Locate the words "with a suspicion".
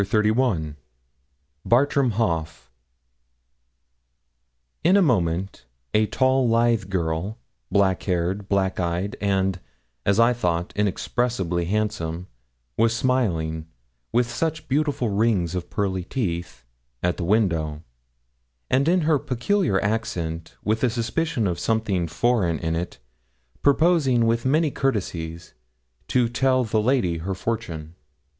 20.63-21.45